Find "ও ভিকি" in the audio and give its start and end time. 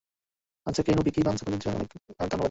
0.99-1.19